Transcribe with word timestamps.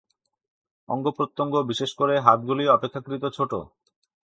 অঙ্গপ্রত্যঙ্গ, 0.89 1.53
বিশেষ 1.69 1.91
করে 1.95 2.13
হাতগুলি 2.19 2.65
অপেক্ষাকৃত 2.67 3.23
ছোট। 3.27 3.51